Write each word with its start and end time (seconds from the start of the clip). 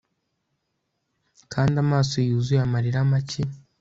kandi 1.53 1.75
amaso 1.83 2.15
yuzuye 2.27 2.61
amarira 2.65 2.99
make 3.11 3.41